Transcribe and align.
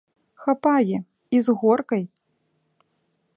Хапае, 0.45 0.97
і 1.39 1.41
з 1.49 1.55
горкай. 1.65 2.03